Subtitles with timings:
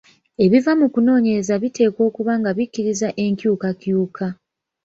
[0.43, 4.25] Ebiva mu kunoonyereza biteekwa okuba nga bikkiriza enkyukakyuka.